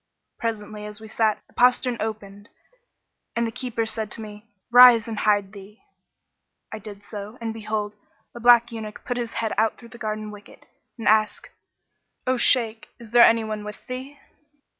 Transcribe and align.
Presently, 0.39 0.87
as 0.87 0.99
we 0.99 1.07
sat, 1.07 1.43
the 1.45 1.53
postern 1.53 1.95
opened 1.99 2.49
and 3.35 3.45
the 3.45 3.51
keeper 3.51 3.85
said 3.85 4.09
to 4.13 4.21
me, 4.21 4.47
'Rise 4.71 5.07
and 5.07 5.19
hide 5.19 5.51
thee.' 5.53 5.83
I 6.73 6.79
did 6.79 7.03
so; 7.03 7.37
and 7.39 7.53
behold, 7.53 7.93
a 8.33 8.39
black 8.39 8.71
eunuch 8.71 9.05
put 9.05 9.17
his 9.17 9.33
head 9.33 9.53
out 9.59 9.77
through 9.77 9.89
the 9.89 9.99
garden 9.99 10.31
wicket 10.31 10.65
and 10.97 11.07
asked, 11.07 11.49
'O 12.25 12.35
Shaykh, 12.37 12.87
there 12.97 13.21
any 13.21 13.43
one 13.43 13.63
with 13.63 13.85
thee?' 13.85 14.17